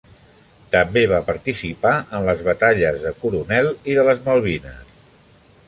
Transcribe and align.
També 0.75 1.03
va 1.11 1.19
participar 1.27 1.91
en 2.19 2.25
les 2.29 2.41
batalles 2.49 2.99
de 3.05 3.13
Coronel 3.21 3.69
i 3.93 3.99
de 3.99 4.07
les 4.09 4.25
Malvines. 4.31 4.97